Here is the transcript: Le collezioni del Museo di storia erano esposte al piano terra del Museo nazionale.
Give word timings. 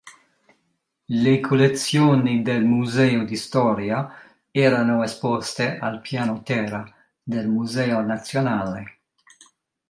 Le 1.09 1.39
collezioni 1.43 2.41
del 2.41 2.63
Museo 2.65 3.23
di 3.23 3.35
storia 3.35 4.11
erano 4.49 5.03
esposte 5.03 5.77
al 5.77 6.01
piano 6.01 6.41
terra 6.41 6.91
del 7.21 7.47
Museo 7.47 8.01
nazionale. 8.01 9.01